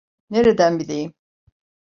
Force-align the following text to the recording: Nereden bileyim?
Nereden 0.29 0.79
bileyim? 0.79 1.13